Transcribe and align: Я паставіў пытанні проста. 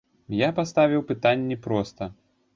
Я 0.35 0.49
паставіў 0.59 1.05
пытанні 1.13 1.61
проста. 1.69 2.11